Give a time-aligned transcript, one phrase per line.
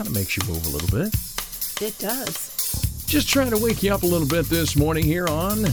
[0.00, 1.14] kind of makes you move a little bit.
[1.82, 3.04] It does.
[3.06, 5.66] Just trying to wake you up a little bit this morning here on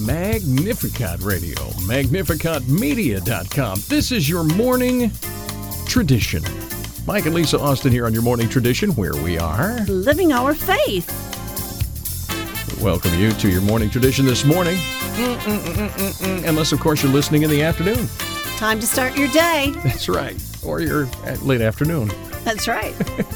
[0.00, 3.80] Magnificat Radio, magnificatmedia.com.
[3.88, 5.10] This is your morning
[5.84, 6.42] tradition.
[7.06, 9.80] Mike and Lisa Austin here on your morning tradition, where we are.
[9.80, 11.06] Living our faith.
[12.80, 14.78] Welcome you to your morning tradition this morning.
[14.78, 16.48] Mm-mm-mm-mm-mm.
[16.48, 18.08] Unless, of course, you're listening in the afternoon.
[18.56, 19.74] Time to start your day.
[19.84, 20.42] That's right.
[20.64, 22.10] Or you're at uh, late afternoon.
[22.46, 22.94] That's right.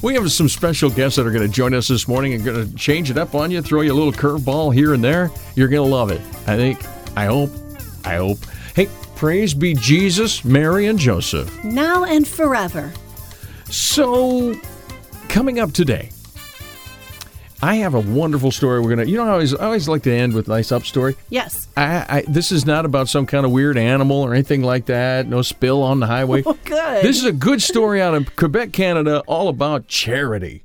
[0.00, 2.68] We have some special guests that are going to join us this morning and going
[2.70, 5.30] to change it up on you, throw you a little curveball here and there.
[5.56, 6.20] You're going to love it.
[6.46, 6.78] I think,
[7.16, 7.50] I hope,
[8.04, 8.38] I hope.
[8.76, 11.64] Hey, praise be Jesus, Mary, and Joseph.
[11.64, 12.92] now and forever.
[13.70, 14.54] So,
[15.28, 16.10] coming up today,
[17.60, 18.80] I have a wonderful story.
[18.80, 20.84] We're gonna, you know, I always, I always like to end with a nice up
[20.84, 21.16] story.
[21.28, 21.66] Yes.
[21.76, 25.26] I, I, this is not about some kind of weird animal or anything like that.
[25.26, 26.44] No spill on the highway.
[26.46, 27.02] Oh, good.
[27.04, 30.62] This is a good story out of Quebec, Canada, all about charity.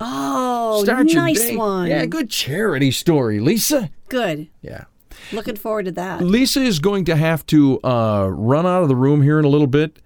[0.00, 1.88] oh, Start nice one.
[1.88, 3.90] Yeah, good charity story, Lisa.
[4.08, 4.48] Good.
[4.62, 4.84] Yeah.
[5.32, 6.22] Looking forward to that.
[6.22, 9.48] Lisa is going to have to uh, run out of the room here in a
[9.48, 10.00] little bit,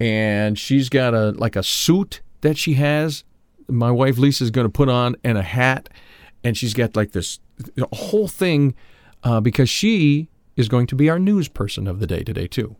[0.00, 3.22] and she's got a like a suit that she has.
[3.68, 5.88] My wife Lisa's going to put on and a hat,
[6.44, 7.40] and she's got like this
[7.92, 8.74] whole thing
[9.24, 12.76] uh, because she is going to be our news person of the day today too.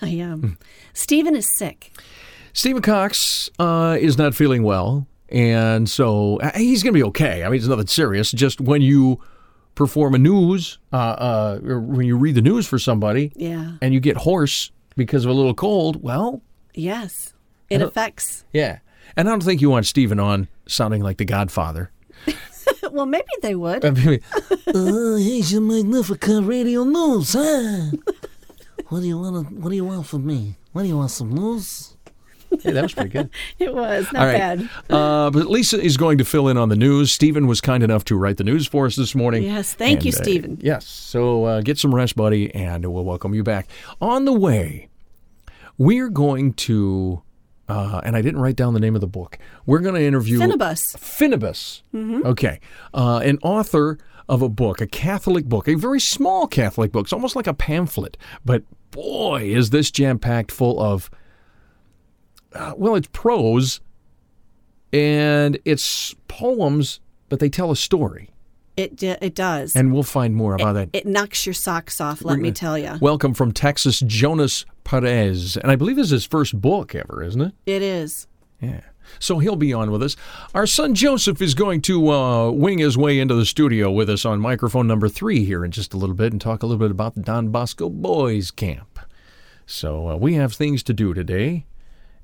[0.00, 0.58] I am.
[0.92, 1.92] Stephen is sick.
[2.52, 7.44] Stephen Kokx uh, is not feeling well, and so uh, he's going to be okay.
[7.44, 8.30] I mean, it's nothing serious.
[8.32, 9.20] Just when you
[9.74, 13.72] perform a news, uh, uh, or when you read the news for somebody, Yeah.
[13.80, 16.42] and you get hoarse because of a little cold, well,
[16.74, 17.32] Yes.
[17.70, 18.44] It affects.
[18.52, 18.80] yeah.
[19.16, 21.90] And I don't think you want Stephen on sounding like the Godfather.
[22.92, 23.84] well, maybe they would.
[23.84, 23.92] Uh,
[25.16, 27.90] here's your Magnificat Radio News, huh?
[28.88, 29.48] what do you want?
[29.48, 30.56] To, what do you want from me?
[30.72, 31.10] What do you want?
[31.10, 31.96] Some news?
[32.62, 33.30] hey, that was pretty good.
[33.58, 34.36] It was not right.
[34.58, 34.70] bad.
[34.90, 37.10] Uh, but Lisa is going to fill in on the news.
[37.10, 39.42] Stephen was kind enough to write the news for us this morning.
[39.42, 40.58] Yes, thank you, And, uh, Stephen.
[40.62, 40.86] yes.
[40.86, 43.68] So uh, get some rest, buddy, and we'll welcome you back.
[44.00, 44.88] On the way,
[45.78, 47.22] we're going to,
[47.68, 49.38] uh, and I didn't write down the name of the book.
[49.66, 50.96] We're going to interview Finibus.
[50.96, 51.82] Finibus.
[52.26, 52.60] Okay.
[52.92, 57.06] Uh, an author of a book, a Catholic book, a very small Catholic book.
[57.06, 58.16] It's almost like a pamphlet.
[58.44, 61.10] But boy, is this jam packed full of,
[62.54, 63.80] uh, well, it's prose
[64.92, 68.30] and it's poems, but they tell a story.
[68.76, 69.76] It d- it does.
[69.76, 70.88] And we'll find more about that.
[70.92, 72.96] it knocks your socks off, let me tell you.
[73.00, 75.56] Welcome from Texas, Jonas Perez.
[75.58, 77.52] And I believe this is his first book ever, isn't it?
[77.66, 78.26] It is.
[78.60, 78.80] Yeah.
[79.18, 80.16] So he'll be on with us.
[80.54, 84.24] Our son Joseph is going to uh, wing his way into the studio with us
[84.24, 86.90] on microphone number three here in just a little bit and talk a little bit
[86.90, 88.98] about the Don Bosco Boys Camp.
[89.66, 91.66] So uh, we have things to do today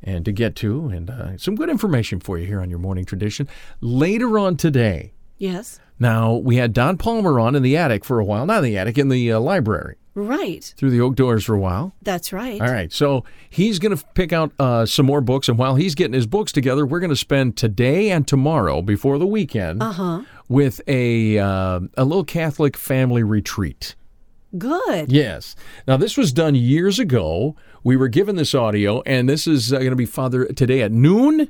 [0.03, 3.04] and to get to, and uh, some good information for you here on your morning
[3.04, 3.48] tradition.
[3.81, 5.81] Later on today, Yes.
[5.99, 8.78] now we had Don Palmer on in the attic for a while, not in the
[8.78, 10.75] attic, in the uh, library Right.
[10.76, 11.94] through the oak doors for a while.
[12.03, 12.60] That's right.
[12.60, 15.94] All right, so he's going to pick out uh, some more books, and while he's
[15.94, 20.22] getting his books together, we're going to spend today and tomorrow before the weekend Uh-huh.
[20.49, 23.94] with a uh, a little Catholic family retreat.
[24.56, 25.12] Good.
[25.12, 25.55] Yes.
[25.87, 27.55] Now this was done years ago.
[27.84, 30.91] We were given this audio, and this is uh, going to be Father today at
[30.91, 31.49] noon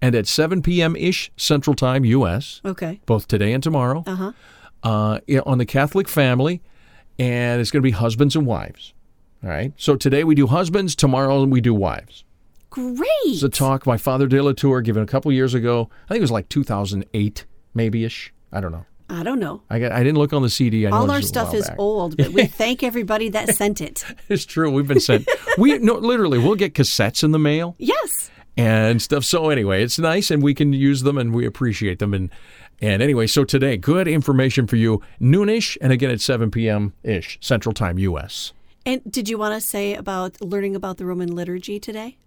[0.00, 0.94] and at 7 p.m.
[0.96, 2.60] ish Central Time, U.S.
[2.64, 3.00] Okay.
[3.06, 4.32] Both today and tomorrow Uh-huh.
[4.82, 6.60] uh, on the Catholic family,
[7.18, 8.94] and it's going to be husbands and wives.
[9.42, 9.72] All right.
[9.76, 10.94] So today we do husbands.
[10.96, 12.24] Tomorrow we do wives.
[12.70, 13.06] Great.
[13.24, 15.88] It's a talk by Father De La Tour given a couple years ago.
[16.04, 17.44] I think it was like 2008,
[17.74, 18.32] maybe ish.
[18.52, 18.84] I don't know.
[19.10, 19.62] I don't know.
[19.70, 20.86] I got, I didn't look on the CD.
[20.86, 21.78] I All our stuff is back.
[21.78, 24.04] old, but we thank everybody that sent it.
[24.28, 24.70] It's true.
[24.70, 25.26] We've been sent.
[25.56, 28.30] we no, literally we'll get cassettes in the mail Yes.
[28.58, 29.24] And stuff.
[29.24, 32.12] So anyway, it's nice and we can use them and we appreciate them.
[32.12, 32.30] And
[32.80, 36.92] and anyway, so today, good information for you, noonish, and again at 7 p.m.
[37.02, 38.52] ish Central Time, U.S.
[38.86, 42.18] And did you want to say about learning about the Roman liturgy today?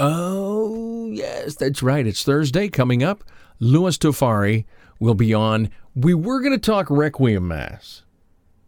[0.00, 2.06] Oh, yes, that's right.
[2.06, 3.22] It's Thursday coming up.
[3.60, 4.64] Louis Tofari
[4.98, 5.70] will be on.
[5.94, 8.02] We were going to talk Requiem Mass,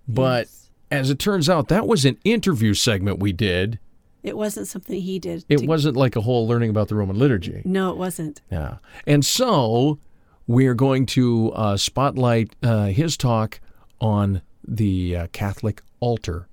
[0.07, 0.47] but
[0.91, 3.79] as it turns out, that was an interview segment we did.
[4.23, 5.45] It wasn't something he did.
[5.49, 7.63] It to- wasn't like a whole learning about the Roman liturgy.
[7.65, 8.41] No, it wasn't.
[8.51, 8.79] Yeah.
[9.07, 9.99] And so
[10.47, 13.61] we're going to uh, spotlight uh, his talk
[14.01, 16.49] on the uh, Catholic altar.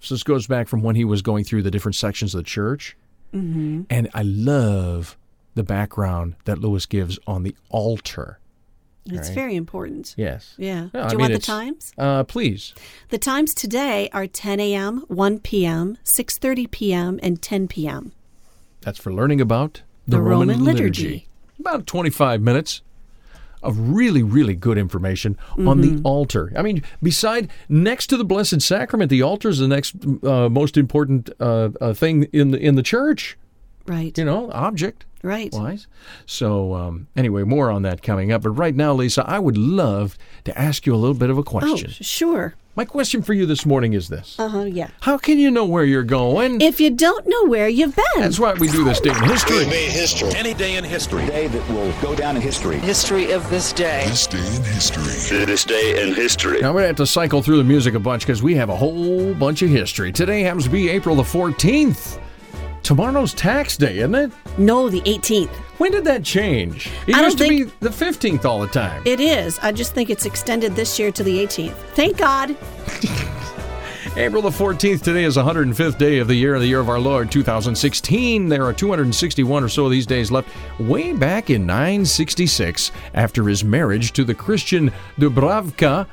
[0.00, 2.44] So this goes back from when he was going through the different sections of the
[2.48, 2.96] church.
[3.34, 3.82] Mm-hmm.
[3.90, 5.16] And I love
[5.54, 8.38] the background that Louis gives on the altar.
[9.06, 9.34] It's Right.
[9.34, 10.14] very important.
[10.16, 10.54] Yes.
[10.58, 10.88] Yeah.
[10.94, 11.92] I Do you mean, want the times?
[11.96, 12.74] Uh, please.
[13.10, 18.12] The times today are 10 a.m., 1 p.m., 6:30 p.m., and 10 p.m.
[18.80, 21.28] That's for learning about The Roman liturgy.
[21.58, 22.82] About 25 minutes
[23.62, 26.52] of really, really good information on the altar.
[26.56, 30.76] I mean, beside, next to the Blessed Sacrament, the altar is the next uh, most
[30.76, 33.36] important uh, uh, thing in the, in the church,
[33.86, 34.16] Right.
[34.18, 35.52] you know, object Right.
[35.52, 35.86] wise.
[36.26, 38.42] So, um, anyway, more on that coming up.
[38.42, 41.42] But right now, Lisa, I would love to ask you a little bit of a
[41.42, 41.70] question.
[41.70, 42.04] Oh, question.
[42.04, 42.54] sure.
[42.76, 44.64] My question for you this morning is this Uh huh.
[44.64, 44.88] Yeah.
[45.00, 46.60] How can you know where you're going?
[46.60, 49.64] If you don't know where you've been, That's why we do this day in history.
[49.66, 50.30] made history.
[50.36, 51.24] Any day in history.
[51.26, 52.76] Day that will go down in history.
[52.78, 54.04] history of this day.
[54.06, 55.46] This day in history.
[55.46, 56.60] This day in history.
[56.60, 58.76] Now we're gonna have to cycle through the music a bunch because we have a
[58.76, 60.12] whole bunch of history.
[60.12, 62.18] Today happens to be April the 14th.
[62.86, 64.30] Tomorrow's tax day, isn't it?
[64.58, 65.50] no, the 18th.
[65.78, 66.88] When did that change?
[67.08, 69.02] It I used to be the 15th all the time.
[69.04, 69.58] It is.
[69.58, 71.74] I just think it's extended this year to the 18th.
[71.96, 72.50] Thank God.
[74.16, 77.00] April the 14th today is the 105th day of the year, the year of our
[77.00, 78.48] Lord 2016.
[78.48, 80.48] There are 261 or so of these days left.
[80.78, 86.06] Way back in 966, after his marriage to the Christian Dubravka,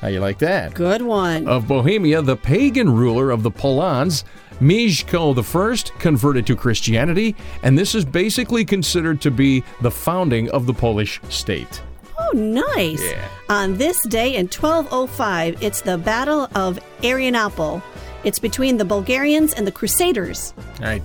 [0.00, 0.74] how you like that?
[0.74, 1.48] Good one.
[1.48, 4.24] of Bohemia, the pagan ruler of the Polans,
[4.60, 10.66] Mieszko I, converted to Christianity, and this is basically considered to be the founding of
[10.66, 11.82] the Polish state.
[12.18, 13.02] Oh, nice.
[13.02, 13.28] Yeah.
[13.48, 17.82] On this day in 1205, it's the Battle of Adrianople.
[18.24, 20.52] It's between the Bulgarians and the Crusaders.
[20.80, 21.02] All right.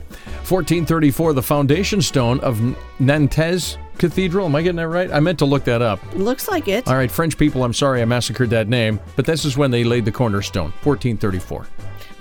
[0.47, 2.59] 1434, the foundation stone of
[2.99, 4.47] Nantes Cathedral.
[4.47, 5.11] Am I getting that right?
[5.11, 5.99] I meant to look that up.
[6.15, 6.87] Looks like it.
[6.87, 9.83] All right, French people, I'm sorry I massacred that name, but this is when they
[9.83, 11.67] laid the cornerstone, 1434.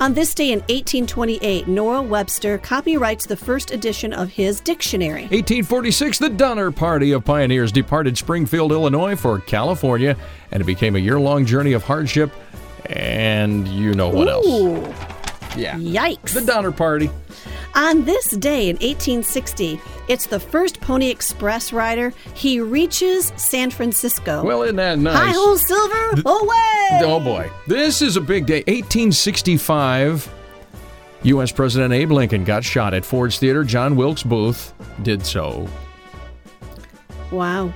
[0.01, 5.25] On this day in 1828, Noah Webster copyrights the first edition of his dictionary.
[5.25, 10.17] 1846, the Donner Party of Pioneers departed Springfield, Illinois for California,
[10.53, 12.33] and it became a year long journey of hardship.
[12.87, 14.47] And you know what else?
[15.55, 15.77] Yeah.
[15.77, 16.33] yikes.
[16.33, 17.11] The Donner Party.
[17.75, 22.13] On this day in 1860, it's the first Pony Express rider.
[22.35, 24.43] He reaches San Francisco.
[24.43, 25.17] Well, isn't that nice?
[25.17, 26.23] Hi ho, Silver!
[26.29, 27.01] Away!
[27.03, 27.51] Oh, oh boy.
[27.69, 28.65] This is a big day.
[28.67, 30.29] 1865.
[31.23, 31.53] U.S.
[31.53, 33.63] President Abe Lincoln got shot at Ford's Theater.
[33.63, 35.69] John Wilkes Booth did so.
[37.31, 37.73] Wow.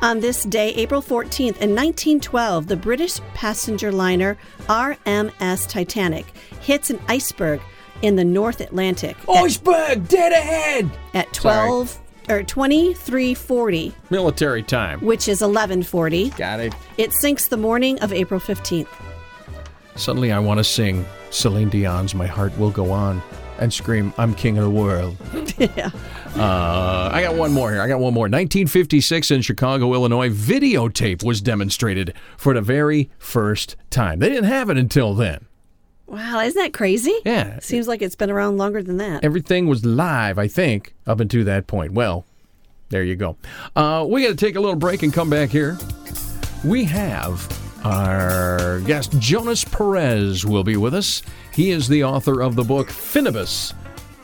[0.00, 4.38] On this day, April 14th, in 1912, the British passenger liner
[4.68, 6.26] RMS Titanic
[6.60, 7.60] hits an iceberg
[8.04, 10.90] in the North Atlantic at, Iceberg, dead ahead!
[11.14, 11.98] at 12
[12.28, 15.00] or 2340, Military time.
[15.00, 16.30] which is 1140.
[16.30, 16.74] Got it.
[16.98, 18.88] It sinks the morning of April 15th.
[19.96, 23.22] Suddenly, I want to sing Celine Dion's My Heart Will Go On
[23.58, 25.16] and scream, I'm king of the world.
[25.58, 25.90] yeah.
[26.36, 27.80] Uh, I got one more here.
[27.80, 28.24] I got one more.
[28.24, 34.18] 1956 in Chicago, Illinois, videotape was demonstrated for the very first time.
[34.18, 35.46] They didn't have it until then.
[36.14, 37.12] Wow, isn't that crazy?
[37.24, 37.58] Yeah.
[37.58, 39.24] Seems like it's been around longer than that.
[39.24, 41.92] Everything was live, I think, up until that point.
[41.92, 42.24] Well,
[42.90, 43.36] there you go.
[43.74, 45.76] Uh, we got to take a little break and come back here.
[46.62, 47.48] We have
[47.84, 51.20] our guest, Jonas Perez, will be with us.
[51.52, 53.74] He is the author of the book Finibus.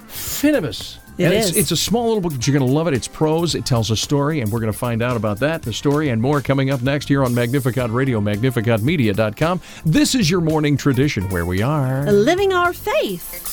[0.07, 1.00] Finibus.
[1.19, 2.95] It it's, it's a small little book, but you're going to love it.
[2.95, 5.73] It's prose, it tells a story, and we're going to find out about that, the
[5.73, 9.61] story, and more coming up next here on Magnificat Radio, magnificatmedia.com.
[9.85, 12.11] This is your morning tradition where we are.
[12.11, 13.49] Living our faith.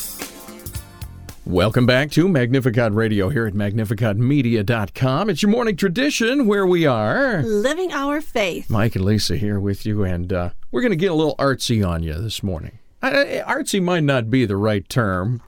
[1.44, 5.30] Welcome back to Magnificat Radio here at magnificatmedia.com.
[5.30, 7.42] It's your morning tradition where we are.
[7.42, 8.68] Living our faith.
[8.68, 11.86] Mike and Lisa here with you, and uh, we're going to get a little artsy
[11.86, 12.78] on you this morning.
[13.02, 15.40] I- artsy might not be the right term,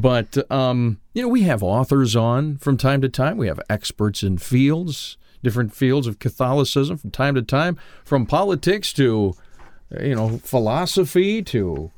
[0.00, 3.36] but um, you know we have authors on from time to time.
[3.36, 8.92] We have experts in fields, different fields of Catholicism from time to time, from politics
[8.94, 9.34] to
[10.00, 11.90] you know philosophy to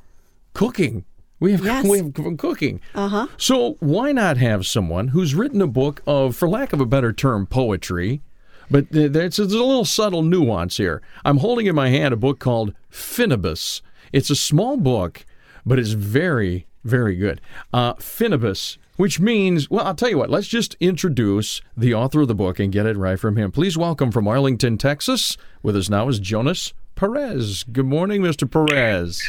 [0.53, 1.05] cooking.
[1.39, 1.85] We have Yes.
[1.87, 2.81] we have cooking.
[2.93, 3.27] Uh huh.
[3.37, 7.13] So why not have someone who's written a book of, for lack of a better
[7.13, 8.21] term, poetry?
[8.69, 11.01] But th- there's, there's a little subtle nuance here.
[11.25, 13.81] I'm holding in my hand a book called Finibus.
[14.11, 15.25] It's a small book,
[15.65, 17.41] but it's very, very good.
[17.73, 22.27] Uh, Finibus, which means, well, I'll tell you what, let's just introduce the author of
[22.27, 23.51] the book and get it right from him.
[23.51, 25.37] Please welcome from Arlington, Texas.
[25.63, 27.63] With us now is Jonas Perez.
[27.63, 28.49] Good morning, Mr.
[28.49, 29.21] Perez.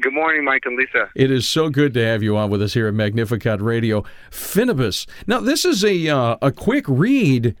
[0.00, 1.10] Good morning, Mike and Lisa.
[1.16, 4.04] It is so good to have you on with us here at Magnificat Radio.
[4.30, 5.06] Finibus.
[5.26, 7.56] Now, this is a uh, a quick read,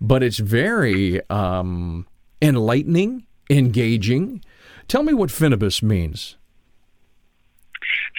[0.00, 2.06] but it's very um,
[2.42, 4.42] enlightening, engaging.
[4.88, 6.36] Tell me what Finibus means.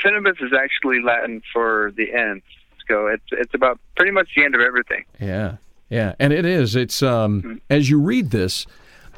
[0.03, 2.41] Finibus is actually Latin for the end.
[2.87, 5.03] So it's it's about pretty much the end of everything.
[5.19, 5.57] Yeah,
[5.89, 6.75] yeah, and it is.
[6.75, 8.65] It's um, as you read this,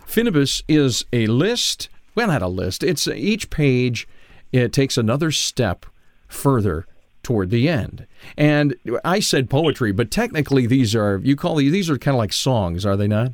[0.08, 1.90] Finibus is a list.
[2.16, 2.84] Well, not a list.
[2.84, 4.08] It's each page.
[4.52, 5.86] It takes another step
[6.28, 6.86] further
[7.22, 8.08] toward the end.
[8.38, 12.20] And I said poetry, but technically these are you call these these are kind of
[12.20, 13.34] like songs, are they not?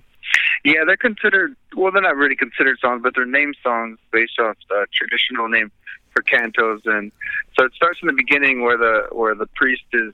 [0.65, 1.55] Yeah, they're considered.
[1.75, 5.71] Well, they're not really considered songs, but they're name songs based off the traditional name
[6.11, 6.81] for cantos.
[6.85, 7.11] And
[7.57, 10.13] so it starts in the beginning where the where the priest is.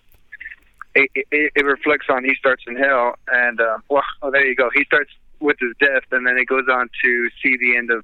[0.93, 4.55] It, it, it reflects on he starts in hell, and uh, well, oh, there you
[4.55, 4.69] go.
[4.73, 8.03] He starts with his death, and then it goes on to see the end of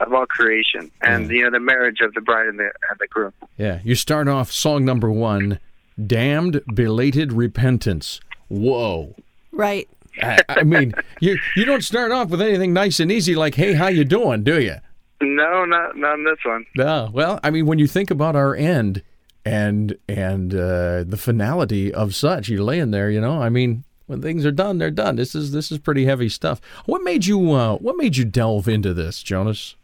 [0.00, 3.06] of all creation, and you know the marriage of the bride and the and the
[3.06, 3.32] groom.
[3.56, 3.80] Yeah.
[3.82, 5.60] You start off song number one,
[6.06, 9.14] "Damned Belated Repentance." Whoa.
[9.50, 9.88] Right.
[10.22, 13.74] I, I mean, you you don't start off with anything nice and easy like, "Hey,
[13.74, 14.76] how you doing?" Do you?
[15.20, 16.66] No, not not in this one.
[16.76, 17.10] No.
[17.12, 19.02] Well, I mean, when you think about our end
[19.44, 23.40] and and uh, the finality of such, you're laying there, you know.
[23.42, 25.16] I mean, when things are done, they're done.
[25.16, 26.60] This is this is pretty heavy stuff.
[26.86, 29.76] What made you uh, What made you delve into this, Jonas?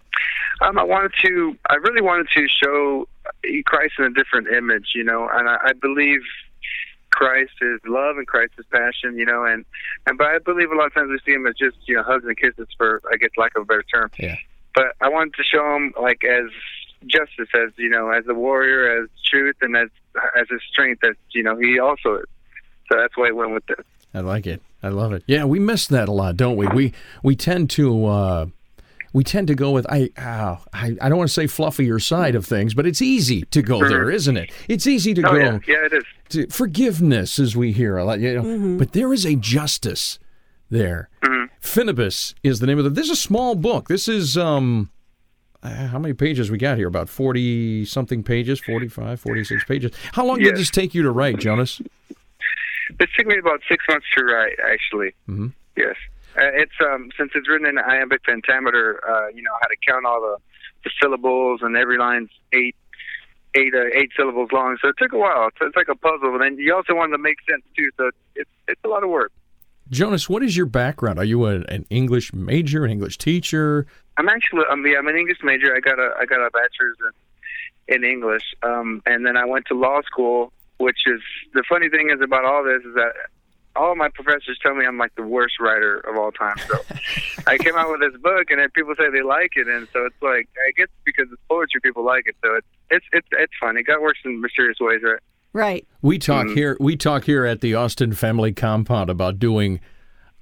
[0.61, 1.57] Um, I wanted to.
[1.71, 3.09] I really wanted to show
[3.65, 6.21] Christ in a different image, you know, and I, I believe
[7.11, 9.65] Christ is love and Christ is passion, you know, and
[10.07, 12.03] and but I believe a lot of times we see him as just you know
[12.03, 14.11] hugs and kisses for I guess lack of a better term.
[14.19, 14.37] Yeah.
[14.75, 16.51] But I wanted to show him like as
[17.07, 19.89] justice, as you know, as a warrior, as truth, and as
[20.39, 22.27] as his strength, as you know, he also is.
[22.91, 23.85] So that's why I went with this.
[24.13, 24.61] I like it.
[24.83, 25.23] I love it.
[25.27, 26.67] Yeah, we miss that a lot, don't we?
[26.69, 28.47] We we tend to uh,
[29.13, 32.35] we tend to go with I, oh, I I don't want to say fluffier side
[32.35, 34.51] of things, but it's easy to go there, isn't it?
[34.69, 36.05] It's easy to Oh go yeah, yeah, it is.
[36.31, 38.21] to forgiveness, as we hear a lot.
[38.21, 40.19] You know, but there is a justice
[40.71, 41.09] there.
[41.61, 42.91] Finibus is the name of the.
[42.91, 43.89] This is a small book.
[43.89, 44.91] This is um.
[45.63, 46.89] uh, How many pages we got here?
[46.89, 49.93] About 40 something pages, 45, 46 pages.
[50.13, 51.83] How long did this take you to write, Jonas?
[52.99, 55.15] It took me about six months to write, actually.
[55.29, 55.49] Mm-hmm.
[55.77, 55.97] Yes,
[56.41, 59.01] it's um since it's written in iambic pentameter.
[59.07, 60.37] Uh, you know how to count all the,
[60.85, 62.77] the syllables, and every line's eight,
[63.55, 64.79] eight, uh, eight syllables long.
[64.81, 65.49] So it took a while.
[65.49, 67.91] It's, it's like a puzzle, and then you also want to make sense too.
[67.97, 69.33] So it's it's a lot of work.
[69.91, 71.19] Jonas, what is your background?
[71.19, 73.87] Are you a, an English major, an English teacher?
[74.17, 75.75] I'm actually I'm, yeah, I'm an English major.
[75.75, 76.97] I got a I got a bachelor's
[77.89, 80.53] in, in English, um, and then I went to law school.
[80.79, 81.21] Which is
[81.53, 83.13] the funny thing is about all this is that
[83.77, 86.57] all my professors tell me I'm like the worst writer of all time.
[86.69, 86.79] So
[87.47, 90.07] I came out with this book, and then people say they like it, and so
[90.07, 92.37] it's like I guess because it's poetry, people like it.
[92.43, 93.77] So it's it's it's it's fun.
[93.77, 95.21] It got worse in mysterious ways, right?
[95.53, 95.87] Right.
[96.01, 96.77] We talk here.
[96.79, 99.81] We talk here at the Austin Family Compound about doing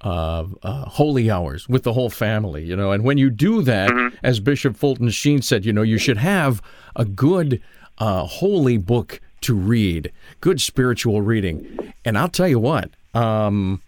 [0.03, 2.65] uh, uh, holy hours with the whole family.
[2.65, 3.91] You know, and when you do that,
[4.23, 6.61] as Bishop Fulton Sheen said, you know, you should have
[6.95, 7.63] a good
[7.99, 11.93] uh, holy book to read, good spiritual reading.
[12.05, 13.83] And I'll tell you what, um,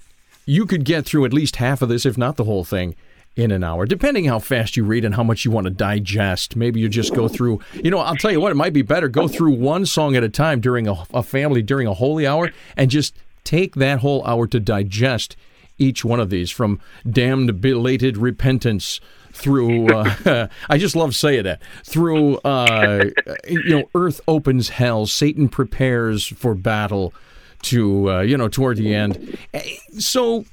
[0.47, 2.95] you could get through at least half of this, if not the whole thing.
[3.37, 6.57] In an hour, depending how fast you read and how much you want to digest.
[6.57, 9.09] Maybe you just go through, you know, I'll tell you what, it might be better.
[9.09, 12.51] Go through one song at a time during a, a family, during a holy hour,
[12.77, 15.37] and just take that whole hour to digest
[15.81, 19.01] each one of these from damned belated repentance
[19.33, 23.05] through uh, i just love saying that through uh,
[23.49, 27.15] you know earth opens hell satan prepares for battle
[27.63, 30.45] to uh, you know toward the end Eh, so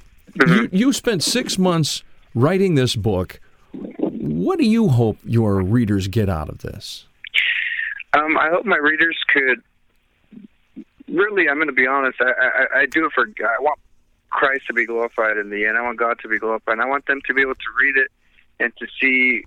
[0.46, 2.02] you, you spent six months
[2.34, 3.40] writing this book
[3.72, 7.06] what do you hope your readers get out of this
[8.14, 9.62] Um, I hope my readers could
[11.08, 11.48] really.
[11.48, 12.18] I'm going to be honest.
[12.20, 13.24] I, I I do it for.
[13.26, 13.78] I want
[14.30, 15.76] Christ to be glorified in the end.
[15.78, 16.74] I want God to be glorified.
[16.74, 18.10] And I want them to be able to read it
[18.60, 19.44] and to see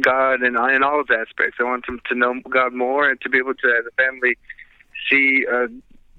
[0.00, 1.56] God in in all its aspects.
[1.60, 4.36] I want them to know God more and to be able to, as a family,
[5.10, 5.68] see uh,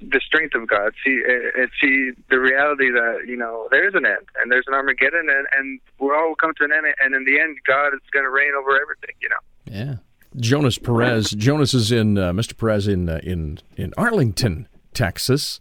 [0.01, 1.21] the strength of God, see
[1.57, 5.27] and see the reality that you know there is an end and there's an Armageddon
[5.29, 6.85] and, and we're all come to an end.
[7.01, 9.15] And in the end, God is going to reign over everything.
[9.21, 9.35] You know.
[9.65, 9.95] Yeah.
[10.37, 11.31] Jonas Perez.
[11.31, 12.57] Jonas is in uh, Mr.
[12.57, 15.59] Perez in uh, in in Arlington, Texas,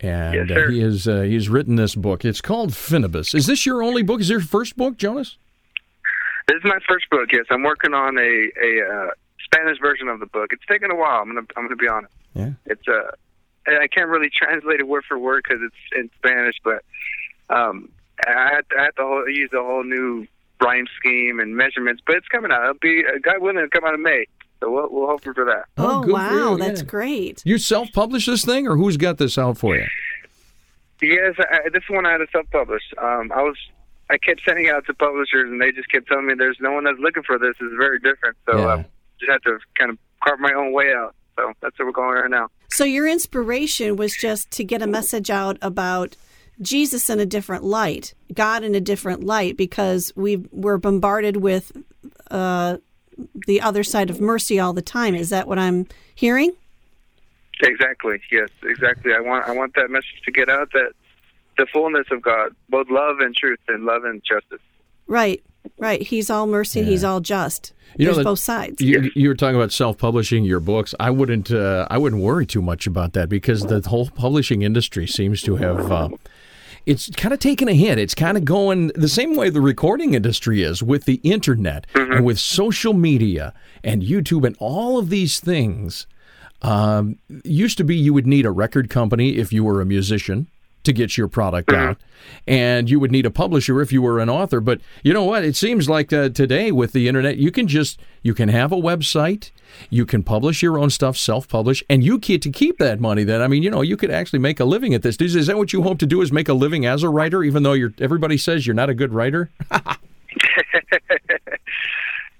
[0.00, 2.24] and Yes, uh, he has uh, he's written this book.
[2.24, 3.34] It's called Finibus.
[3.34, 4.20] Is this your only book?
[4.20, 5.38] Is this your first book, Jonas?
[6.48, 7.32] This is my first book.
[7.32, 9.10] Yes, I'm working on a a uh,
[9.44, 10.52] Spanish version of the book.
[10.52, 11.22] It's taken a while.
[11.22, 12.14] I'm gonna I'm gonna be honest.
[12.34, 12.50] Yeah.
[12.66, 13.12] It's uh,
[13.66, 16.84] I can't really translate it word for word because it's in Spanish, but
[17.50, 17.88] um,
[18.26, 20.26] I had, I had to whole, use a whole new
[20.62, 22.02] rhyme scheme and measurements.
[22.06, 22.62] But it's coming out.
[22.62, 24.26] It'll be uh, God willing, it'll come out in May.
[24.60, 25.64] So we'll we'll hope for that.
[25.76, 26.56] Oh, good for wow.
[26.56, 26.86] That's yeah.
[26.86, 27.42] great.
[27.44, 29.86] You self-published this thing, or who's got this out for you?
[31.00, 32.82] Yes, I, this one I had to self-publish.
[33.02, 33.56] Um, I was
[34.08, 36.72] I kept sending it out to publishers, and they just kept telling me there's no
[36.72, 37.56] one that's looking for this.
[37.60, 38.36] It's very different.
[38.46, 38.72] So Yeah.
[38.74, 38.84] um,
[39.18, 41.16] just had to kind of carve my own way out.
[41.36, 42.48] So that's where we're going right now.
[42.72, 46.16] So your inspiration was just to get a message out about
[46.62, 51.72] Jesus in a different light, God in a different light, because we we're bombarded with
[52.30, 52.78] uh,
[53.46, 55.14] the other side of mercy all the time.
[55.14, 56.52] Is that what I'm hearing?
[57.62, 58.22] Exactly.
[58.30, 58.48] Yes.
[58.62, 59.12] Exactly.
[59.12, 60.92] I want I want that message to get out that
[61.58, 64.64] the fullness of God, both love and truth, and love and justice.
[65.06, 65.44] Right,
[65.78, 66.02] right.
[66.02, 66.82] He's all mercy.
[66.84, 67.72] He's all just.
[67.96, 68.80] You know There's that- both sides.
[68.80, 70.94] You, you were talking about self-publishing your books.
[70.98, 71.50] I wouldn't.
[71.52, 75.56] Uh, I wouldn't worry too much about that because the whole publishing industry seems to
[75.56, 75.92] have.
[75.92, 76.08] Uh,
[76.84, 77.98] it's kind of taken a hit.
[77.98, 82.24] It's kind of going the same way the recording industry is with the internet and
[82.24, 83.54] with social media
[83.84, 86.06] and YouTube and all of these things.
[86.62, 90.48] Um, used to be you would need a record company if you were a musician
[90.84, 91.98] to get your product out,
[92.46, 94.60] and you would need a publisher if you were an author.
[94.60, 95.44] But you know what?
[95.44, 98.76] It seems like uh, today with the internet, you can just you can have a
[98.76, 99.50] website,
[99.90, 103.24] you can publish your own stuff, self-publish, and you get to keep that money.
[103.24, 105.16] Then I mean, you know, you could actually make a living at this.
[105.16, 106.20] Is is that what you hope to do?
[106.20, 108.94] Is make a living as a writer, even though you're everybody says you're not a
[108.94, 109.50] good writer?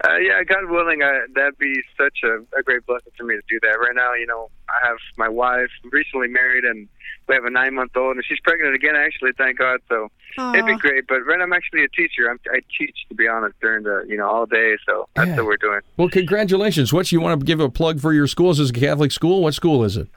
[0.04, 3.42] Uh, yeah, God willing, uh, that'd be such a, a great blessing for me to
[3.48, 3.78] do that.
[3.78, 6.88] Right now, you know, I have my wife, recently married, and
[7.32, 9.80] we have a nine month old, and she's pregnant again, actually, thank God.
[9.88, 10.10] So
[10.54, 11.06] it'd be great.
[11.08, 12.30] But right now, I'm actually a teacher.
[12.30, 14.76] I'm, I teach, to be honest, during the, you know, all day.
[14.86, 15.36] So that's Yeah.
[15.36, 15.80] what we're doing.
[15.96, 16.92] Well, congratulations.
[16.92, 18.50] What you want to give a plug for your school?
[18.50, 19.42] Is this a Catholic school?
[19.42, 20.08] What school is it?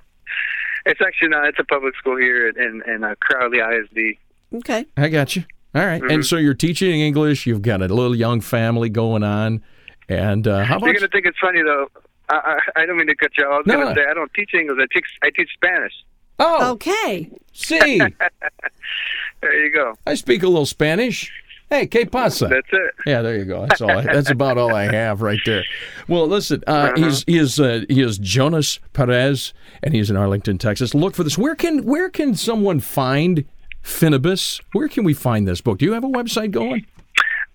[0.85, 4.17] It's actually not, it's a public school here in, in uh, Crowley ISD.
[4.57, 4.85] Okay.
[4.97, 5.43] I got you.
[5.73, 6.01] All right.
[6.03, 7.45] And so you're teaching English.
[7.47, 9.63] You've got a little young family going on.
[10.07, 11.87] And uh, how You're going to think it's funny, though.
[12.29, 13.51] I, I, I don't mean to cut you off.
[13.53, 13.93] I was No, going no.
[13.95, 14.77] to say, I don't teach English.
[14.79, 15.93] I teach, I teach Spanish.
[16.39, 17.29] Oh, Okay.
[17.53, 17.99] see,
[19.41, 19.93] There you go.
[20.05, 21.31] I speak a little Spanish.
[21.69, 22.47] Hey, ¿qué pasa?
[22.47, 22.93] That's it.
[23.07, 23.65] Yeah, there you go.
[23.65, 23.89] That's all.
[23.89, 25.63] I, that's about all I have right there.
[26.07, 29.51] Well, listen, uh, he's he is uh, he is Jonas Perez,
[29.81, 30.93] and he's in Arlington, Texas.
[30.93, 31.37] Look for this.
[31.39, 33.45] Where can where can someone find
[33.83, 34.61] Finibus?
[34.73, 35.79] Where can we find this book?
[35.79, 36.85] Do you have a website going?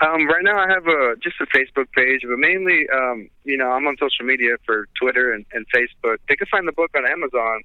[0.01, 3.71] Um, right now, I have a just a Facebook page, but mainly, um, you know,
[3.71, 6.17] I'm on social media for Twitter and, and Facebook.
[6.29, 7.61] They can find the book on Amazon,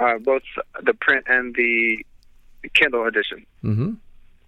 [0.00, 0.42] uh, both
[0.82, 2.04] the print and the
[2.74, 3.46] Kindle edition.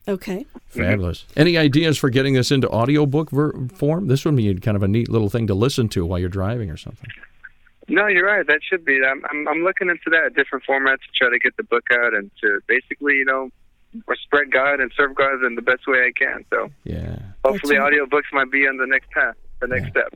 [0.08, 0.46] Okay.
[0.68, 1.24] Fabulous.
[1.36, 4.06] Any ideas for getting this into audiobook ver- form?
[4.06, 6.70] This would be kind of a neat little thing to listen to while you're driving
[6.70, 7.10] or something.
[7.88, 8.46] No, you're right.
[8.46, 9.00] That should be.
[9.04, 12.14] I'm, I'm, I'm looking into that different formats to try to get the book out
[12.14, 13.50] and to basically, you know,
[14.22, 16.44] spread God and serve God in the best way I can.
[16.50, 17.18] So Yeah.
[17.44, 20.12] hopefully, That's audiobooks might be on the next path, the next step.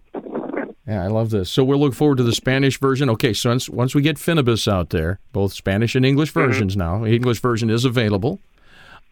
[0.87, 1.51] Yeah, I love this.
[1.51, 3.11] So we'll look forward to the Spanish version.
[3.11, 6.49] Okay, so once, once we get Finibus out there, both Spanish and English mm-hmm.
[6.49, 7.05] versions now.
[7.05, 8.41] the English version is available.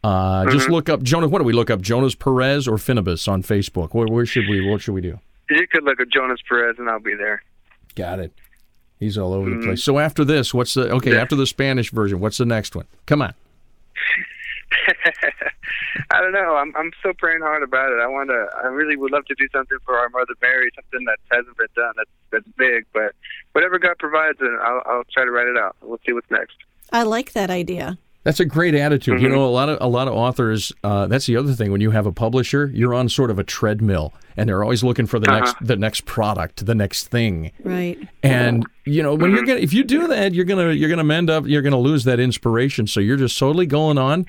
[0.02, 0.74] Uh, Just mm-hmm.
[0.74, 1.31] look up Jonas.
[1.31, 1.81] What do we look up?
[1.81, 3.94] Jonas Perez or Finibus on Facebook?
[3.94, 4.68] Where, where should we?
[4.68, 5.18] What should we do?
[5.50, 7.42] You could look at Jonas Perez, and I'll be there.
[7.94, 8.33] Got it.
[9.00, 9.66] He's all over the mm-hmm.
[9.66, 9.83] place.
[9.83, 11.16] So after this, what's the okay?
[11.16, 12.87] After the Spanish version, what's the next one?
[13.07, 13.35] Come on.
[16.11, 16.57] I don't know.
[16.57, 18.01] I'm I'm still praying hard about it.
[18.01, 18.47] I want to.
[18.62, 21.69] I really would love to do something for our mother Mary, something that hasn't been
[21.75, 21.93] done.
[21.97, 23.14] That's that's big, but
[23.53, 25.77] whatever God provides, and I'll I'll try to write it out.
[25.83, 26.57] We'll see what's next.
[26.93, 27.99] I like that idea.
[28.25, 29.21] That's a great attitude.
[29.21, 29.37] You mm-hmm.
[29.37, 30.73] know, a lot of a lot of authors.
[30.85, 31.73] Uh, that's the other thing.
[31.73, 35.07] When you have a publisher, you're on sort of a treadmill, and they're always looking
[35.07, 35.64] for the next uh-huh.
[35.64, 37.53] the next product, the next thing.
[37.62, 37.99] Right.
[38.23, 39.49] And you know, when you're mm-hmm.
[39.49, 42.21] gonna if you do that, you're gonna you're gonna end up you're gonna lose that
[42.21, 42.87] inspiration.
[42.87, 44.27] So you're just totally going on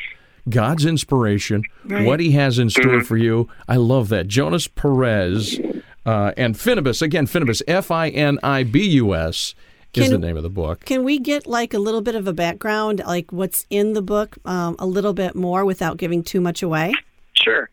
[0.49, 3.49] God's inspiration, what He has in store for you.
[3.67, 4.27] I love that.
[4.27, 5.59] Jonas Perez
[6.05, 7.27] uh, and Finibus again.
[7.27, 9.53] Finibus, F I N I B U S,
[9.93, 10.85] is Can- the name of the book.
[10.85, 14.37] Can we get like a little bit of a background, like what's in the book,
[14.45, 16.93] um, a little bit more without giving too much away?
[17.33, 17.69] Sure.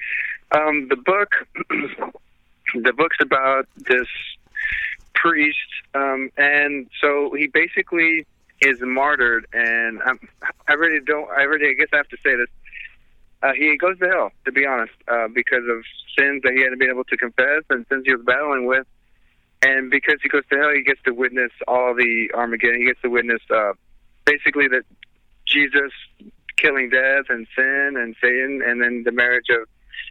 [0.52, 1.32] Um, the book,
[2.74, 4.06] the book's about this
[5.14, 5.58] priest,
[5.94, 8.26] um, and so he basically
[8.60, 10.18] is martyred, and I'm,
[10.68, 11.28] I really don't.
[11.30, 12.48] I really, I guess, I have to say this.
[13.42, 15.84] Uh, he goes to hell, to be honest, uh, because of
[16.18, 18.86] sins that he hadn't been able to confess and sins he was battling with.
[19.62, 22.78] And because he goes to hell, he gets to witness all the Armageddon.
[22.80, 23.72] He gets to witness uh,
[24.24, 24.82] basically that
[25.46, 25.92] Jesus
[26.56, 29.68] killing death and sin and Satan, and then the marriage of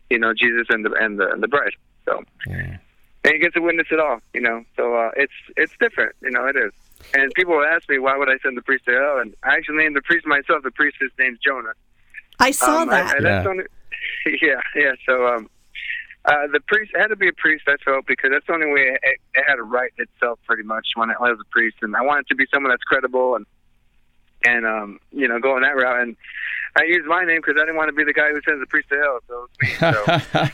[0.09, 1.73] you know Jesus and the and the and the bride.
[2.05, 2.77] So Yeah.
[3.23, 4.19] and he gets to witness it all.
[4.33, 6.15] You know, so uh, it's it's different.
[6.21, 6.71] You know, it is.
[7.13, 9.77] And people ask me why would I send the priest to hell, and I actually
[9.77, 10.63] named the priest myself.
[10.63, 11.73] The priest his name's Jonah.
[12.39, 13.15] I saw Um, that.
[13.17, 13.49] I- that's Yeah.
[13.49, 13.63] only,
[14.41, 14.91] yeah, yeah.
[15.05, 15.49] So um,
[16.25, 17.65] uh, the priest had to be a priest.
[17.67, 20.87] I felt because that's the only way it, it had to write itself pretty much
[20.95, 23.45] when I was a priest, and I wanted to be someone that's credible and
[24.45, 26.01] and um, you know go in that route.
[26.01, 26.15] And
[26.77, 28.65] I used my name because I didn't want to be the guy who sends the
[28.67, 29.19] priest to hell.
[29.29, 29.47] So,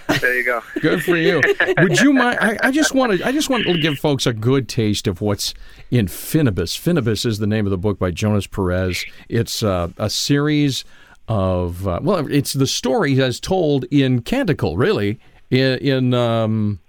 [0.05, 0.61] so there you go.
[0.79, 1.41] Good for you.
[1.79, 2.37] Would you mind?
[2.39, 3.25] I, I just want to.
[3.27, 5.53] I just want to give folks a good taste of what's
[5.89, 6.77] in Finibus.
[6.79, 9.03] Finibus is the name of the book by Jonas Perez.
[9.29, 10.83] It's uh, a series
[11.27, 16.79] of uh, well, it's the story as told in canticle, really, in in um,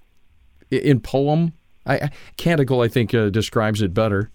[0.71, 1.53] in poem.
[1.87, 4.31] I, I- canticle, I think, uh, describes it better.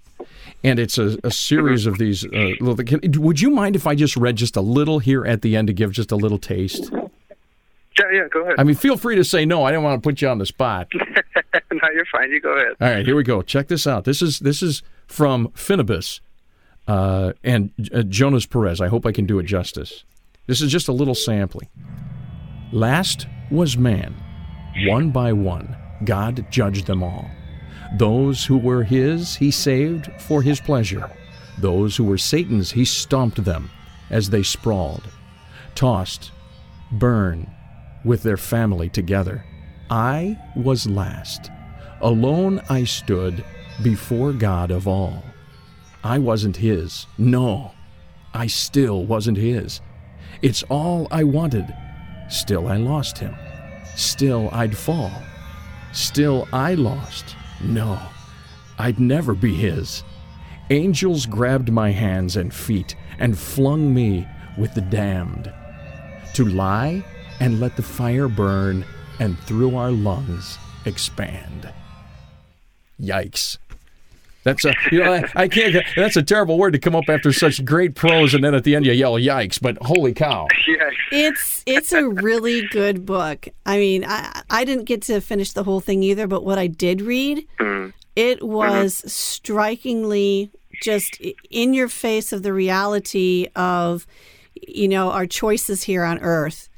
[0.64, 2.26] and it's a, a series of these.
[2.26, 5.42] Uh, little, can, would you mind if I just read just a little here at
[5.42, 6.90] the end to give just a little taste?
[6.92, 8.56] Yeah, yeah, go ahead.
[8.60, 9.64] I mean, feel free to say no.
[9.64, 10.88] I didn't want to put you on the spot.
[10.94, 12.32] no, you're fine.
[12.32, 12.76] You go ahead.
[12.80, 13.42] All right, here we go.
[13.42, 14.04] Check this out.
[14.04, 16.20] This is this is from Finibus
[16.88, 18.82] uh, and uh, Jonas Perez.
[18.82, 20.04] I hope I can do it justice.
[20.48, 21.70] This is just a little sampling.
[22.72, 24.16] Last was man.
[24.86, 27.30] One by one, God judged them all.
[27.98, 31.10] Those who were his, he saved for his pleasure.
[31.60, 33.70] Those who were Satan's, he stomped them
[34.10, 35.04] as they sprawled,
[35.74, 36.32] tossed,
[36.92, 37.50] burned
[38.04, 39.44] with their family together.
[39.90, 41.50] I was last.
[42.02, 43.44] Alone I stood
[43.82, 45.24] before God of all.
[46.04, 47.08] I wasn't his.
[47.18, 47.72] No,
[48.34, 49.82] I still wasn't his.
[50.42, 51.74] It's all I wanted.
[52.30, 53.36] Still I lost him.
[53.96, 55.12] Still I'd fall.
[55.94, 57.36] Still I lost.
[57.64, 58.00] No,
[58.78, 60.04] I'd never be his.
[60.70, 65.52] Angels grabbed my hands and feet and flung me with the damned.
[66.34, 67.04] To lie
[67.40, 68.86] and let the fire burn
[69.20, 71.74] and through our lungs expand.
[73.02, 73.58] Yikes.
[74.48, 77.34] That's a you know I, I can't that's a terrible word to come up after
[77.34, 80.90] such great prose and then at the end you yell yikes but holy cow Yeah.
[81.12, 83.48] It's it's a really good book.
[83.66, 86.68] I mean, I I didn't get to finish the whole thing either, but what I
[86.68, 87.92] did read, mm-hmm.
[88.16, 89.08] it was mm-hmm.
[89.08, 94.06] strikingly just in your face of the reality of
[94.56, 96.70] you know our choices here on earth.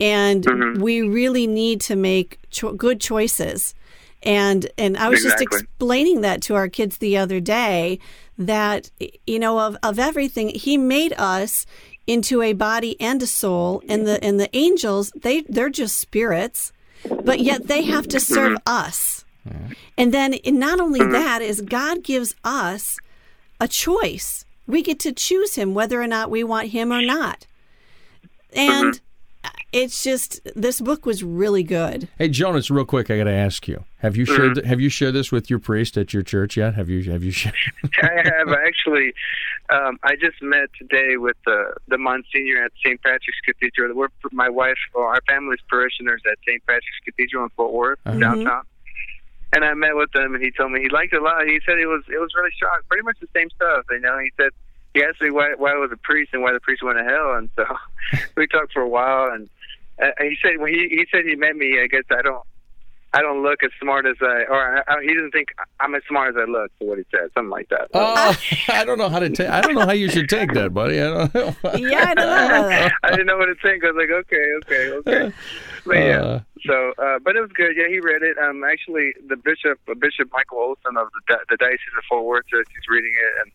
[0.00, 0.80] And mm-hmm.
[0.80, 3.74] we really need to make cho- good choices.
[4.22, 7.98] And and I was just explaining that to our kids the other day
[8.36, 8.90] that
[9.26, 11.66] you know of of everything he made us
[12.06, 13.82] into a body and a soul.
[13.88, 16.72] And the and the angels they they're just spirits
[17.24, 18.34] but yet they have to mm-hmm.
[18.34, 19.24] serve us.
[19.96, 21.12] And then and not only mm-hmm.
[21.12, 22.98] that is god gives us
[23.60, 24.44] a choice.
[24.66, 27.46] We get to choose him whether or not we want him or not.
[28.52, 29.04] And mm-hmm.
[29.72, 33.68] It's just this book was really good hey Jonas real quick I got to ask
[33.68, 36.74] you have you shared have you shared this with your priest at your church yet
[36.74, 37.54] have you have you shared
[38.02, 39.12] I have actually.
[39.70, 43.00] Um, I just met today with the the Monsignor at St.
[43.02, 43.94] Patrick's Cathedral.
[43.94, 46.64] We're my wife, or our family's parishioners at St.
[46.66, 48.62] Patrick's Cathedral in Fort Worth, downtown.
[49.52, 51.46] And I met with him, and he told me he liked it a lot.
[51.46, 53.84] He said it was it was really strong, pretty much the same stuff.
[53.90, 54.50] You know, he said
[54.98, 57.04] he asked me why why I was a priest and why the priest went to
[57.04, 57.64] hell, and so
[58.36, 59.30] we talked for a while.
[59.32, 59.48] And
[60.02, 62.42] uh, he said when he he said he met me, I guess I don't
[63.14, 65.48] I don't look as smart as I, or I, I, he doesn't think
[65.80, 66.70] I'm as smart as I look.
[66.78, 67.88] For what he said, something like that.
[67.94, 68.36] oh
[68.68, 71.00] I don't know how to take I don't know how you should take that buddy
[71.00, 73.82] I don't know yeah i don't know I didn't know what to think.
[73.84, 75.34] I was like, okay, okay, okay.
[75.86, 76.40] But yeah, Uh.
[76.66, 77.74] so uh, but it was good.
[77.76, 78.36] Yeah, he read it.
[78.36, 82.44] Um, actually, the bishop, uh, Bishop Michael Olson of the, the Diocese of Fort Worth,
[82.52, 83.52] uh, he's reading it, and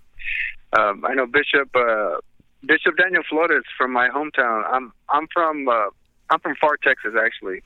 [0.77, 2.17] um, I know Bishop uh,
[2.65, 4.63] Bishop Daniel Flores from my hometown.
[4.71, 5.89] I'm I'm from uh,
[6.29, 7.61] I'm from Pharr, Texas, actually,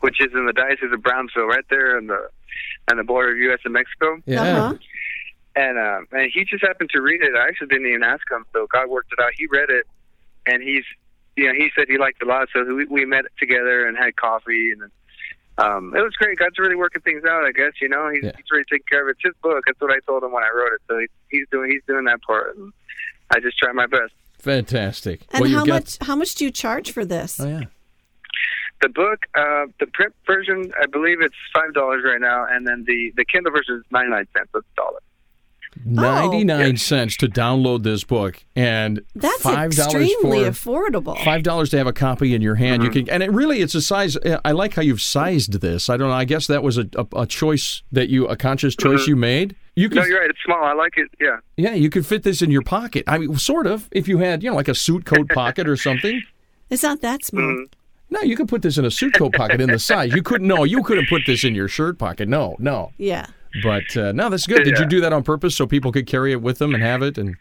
[0.00, 2.28] which is in the Diocese of Brownsville, right there in the
[2.90, 3.60] on the border of U.S.
[3.64, 4.18] and Mexico.
[4.26, 4.74] yeah Uh-huh.
[5.54, 7.34] And uh, and he just happened to read it.
[7.36, 9.32] I actually didn't even ask him, so God worked it out.
[9.36, 9.84] He read it,
[10.46, 10.84] and he's,
[11.36, 12.48] you know, he said he liked it a lot.
[12.54, 14.90] So we, we met together and had coffee, and then,
[15.64, 16.38] um, it was great.
[16.38, 17.44] God's really working things out.
[17.44, 18.32] I guess you know he's, Yeah.
[18.36, 19.12] he's really taking care of it.
[19.12, 19.62] It's his book.
[19.66, 20.80] That's what I told him when I wrote it.
[20.88, 22.56] So he, he's doing he's doing that part.
[22.56, 22.72] And
[23.30, 24.12] I just try my best.
[24.40, 27.46] fantastic and well, you've how got- much how much do you charge for this oh
[27.48, 27.64] yeah
[28.82, 32.84] The book, uh, the print version, I believe it's five dollars right now, and then
[32.86, 34.50] the the Kindle version is ninety nine cents.
[34.52, 34.98] That's a dollar.
[35.84, 41.78] 99 cents to download this book and that's $5 extremely for affordable five dollars to
[41.78, 42.82] have a copy in your hand.
[42.82, 44.16] You can, and it really, it's a size.
[44.44, 45.88] I like how you've sized this.
[45.88, 46.14] I don't know.
[46.14, 49.56] I guess that was a, a, a choice that you, a conscious choice you made.
[49.74, 50.30] You No, you're right.
[50.30, 50.62] It's small.
[50.62, 51.10] I like it.
[51.20, 51.38] Yeah.
[51.56, 53.04] yeah, you could fit this in your pocket.
[53.06, 53.88] I mean, sort of.
[53.90, 56.22] If you had, you know, like a suit coat pocket or something.
[56.70, 57.64] it's not that small Mm-hmm.
[58.10, 60.12] No, you could put this in a suit coat pocket in the size.
[60.12, 60.46] You couldn't.
[60.46, 62.28] No, you couldn't put this in your shirt pocket.
[62.28, 62.92] No, no.
[62.98, 63.26] yeah
[63.62, 64.64] But uh, no, that's good.
[64.64, 67.02] Did you do that on purpose so people could carry it with them and have
[67.02, 67.18] it?
[67.18, 67.36] And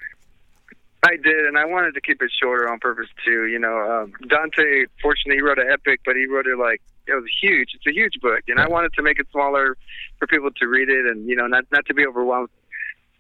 [1.04, 3.47] I did, and I wanted to keep it shorter on purpose too.
[3.47, 7.13] You know, um, Dante, fortunately, he wrote an epic, but he wrote it like it
[7.13, 7.69] was huge.
[7.74, 9.78] It's a huge book, and I wanted to make it smaller
[10.19, 12.50] for people to read it, and you know, not not to be overwhelmed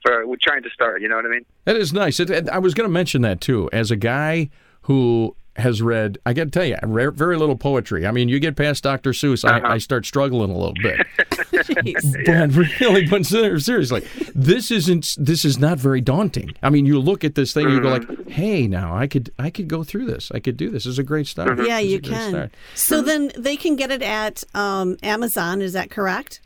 [0.03, 1.01] for with trying to start.
[1.01, 1.45] You know what I mean?
[1.65, 2.19] That is nice.
[2.19, 3.69] It, it- I was going to mention that too.
[3.73, 4.49] As a guy
[4.83, 8.07] who has read, I got to tell you, I very little poetry.
[8.07, 9.11] I mean, you get past Dr.
[9.11, 9.59] Seuss, Uh-huh.
[9.67, 11.05] I, I start struggling a little bit.
[12.25, 15.15] But really, but seriously, this isn't.
[15.19, 16.51] This is not very daunting.
[16.63, 18.13] I mean, you look at this thing, you go Mm-hmm.
[18.13, 20.31] like, "Hey, now I could, I could go through this.
[20.33, 20.83] I could do this.
[20.85, 21.49] This is a great start.
[21.49, 21.65] Mm-hmm.
[21.65, 22.51] yeah you can start.
[22.73, 26.39] so then they can get it at um, amazon is that correct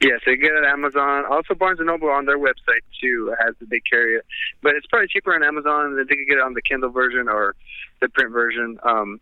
[0.00, 1.24] Yes, they get it at Amazon.
[1.30, 4.26] Also, Barnes and Noble on their website too has the they carry it,
[4.60, 5.94] but it's probably cheaper on Amazon.
[5.96, 7.54] than They could get it on the Kindle version or
[8.00, 8.78] the print version.
[8.82, 9.20] Um,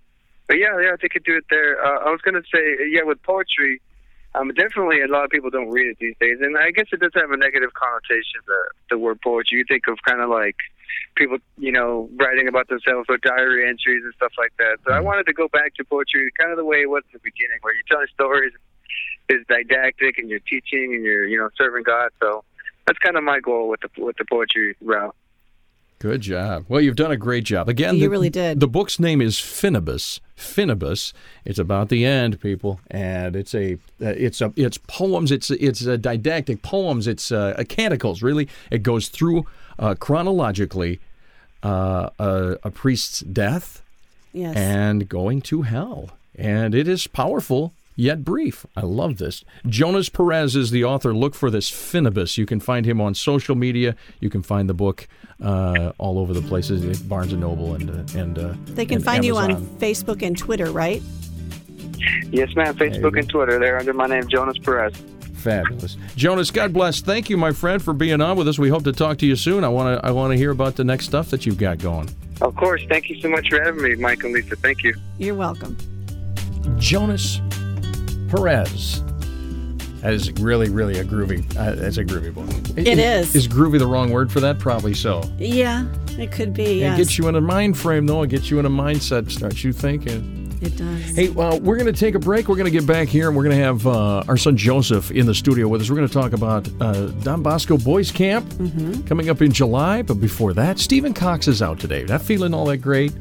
[0.48, 1.82] but yeah, yeah, they could do it there.
[1.84, 3.80] Uh, I was gonna say, yeah, with poetry,
[4.34, 7.00] um, definitely a lot of people don't read it these days, and I guess it
[7.00, 8.40] does have a negative connotation.
[8.46, 10.56] The the word poetry, you think of kind of like
[11.16, 14.78] people, you know, writing about themselves or diary entries and stuff like that.
[14.86, 17.18] So I wanted to go back to poetry, kind of the way it was in
[17.18, 18.52] the beginning, where you're telling stories,
[19.28, 22.10] is didactic, and you're teaching, and you're, you know, serving God.
[22.20, 22.44] So
[22.86, 25.14] that's kind of my goal with the with the poetry route.
[26.02, 26.64] Good job.
[26.68, 27.68] Well, you've done a great job.
[27.68, 28.58] Again, You the, really did.
[28.58, 30.18] The book's name is Finibus.
[30.36, 31.12] Finibus.
[31.44, 35.30] It's about the end, people, and it's a uh, it's a it's poems.
[35.30, 37.06] It's it's a didactic poems.
[37.06, 38.20] It's uh, canticles.
[38.20, 39.46] Really, it goes through
[39.78, 40.98] uh, chronologically
[41.62, 43.80] uh, a, a priest's death
[44.32, 44.56] Yes.
[44.56, 47.74] and going to hell, and it is powerful.
[47.94, 48.64] Yet brief.
[48.74, 49.44] I love this.
[49.66, 51.14] Jonas Perez is the author.
[51.14, 52.38] Look for this Finibus.
[52.38, 53.96] You can find him on social media.
[54.20, 55.08] You can find the book
[55.42, 59.04] uh, all over the places, Barnes and Noble and uh, and uh, they can and
[59.04, 61.02] find you on Facebook and Twitter, right?
[62.30, 62.74] Yes, ma'am.
[62.74, 63.58] Facebook and Twitter.
[63.58, 64.94] They're under my name, Jonas Perez.
[65.34, 66.50] Fabulous, Jonas.
[66.50, 67.00] God bless.
[67.00, 68.58] Thank you, my friend, for being on with us.
[68.58, 69.64] We hope to talk to you soon.
[69.64, 72.08] I want to I want to hear about the next stuff that you've got going.
[72.40, 72.82] Of course.
[72.88, 74.56] Thank you so much for having me, Mike and Lisa.
[74.56, 74.94] Thank you.
[75.18, 75.76] You're welcome.
[76.78, 77.40] Jonas
[78.36, 79.02] Perez.
[80.00, 81.44] That is really, really a groovy.
[81.56, 82.48] Uh, that's a groovy book.
[82.78, 83.36] It is.
[83.36, 84.58] Is groovy the wrong word for that?
[84.58, 85.22] Probably so.
[85.38, 85.84] Yeah,
[86.18, 86.64] it could be.
[86.64, 86.96] It Yes.
[86.96, 88.22] gets you in a mind frame, though.
[88.22, 90.38] It gets you in a mindset, starts you thinking.
[90.62, 91.14] It does.
[91.16, 92.48] Hey, uh, we're going to take a break.
[92.48, 95.10] We're going to get back here, and we're going to have uh, our son Joseph
[95.10, 95.90] in the studio with us.
[95.90, 98.48] We're going to talk about uh, Don Bosco Boys Camp
[99.06, 100.02] coming up in July.
[100.02, 102.04] But before that, Stephen Kokx is out today.
[102.04, 103.12] Not feeling all that great.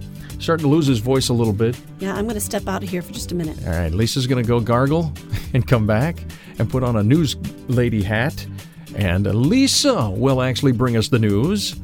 [0.42, 1.78] Starting to lose his voice a little bit.
[2.00, 3.58] Yeah, I'm going to step out of here for just a minute.
[3.66, 5.14] All right, Lisa's going to go gargle
[5.54, 6.18] and come back
[6.58, 7.36] and put on a news
[7.68, 8.46] lady hat.
[8.96, 11.76] And Lisa will actually bring us the news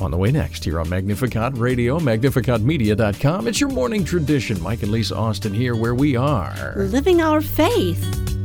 [0.00, 3.46] on the way next here on Magnificat Radio, magnificatmedia.com.
[3.46, 4.60] It's your morning tradition.
[4.62, 6.74] Mike and Lisa Austin here where we are.
[6.76, 8.39] Living our faith.